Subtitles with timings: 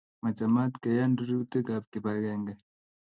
[0.21, 2.53] Machamat keyan rerutik ab kibagenge